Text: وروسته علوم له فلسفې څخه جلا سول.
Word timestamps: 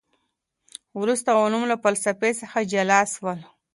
وروسته 1.01 1.29
علوم 1.41 1.63
له 1.71 1.75
فلسفې 1.83 2.31
څخه 2.41 2.57
جلا 2.71 2.99
سول. 3.13 3.39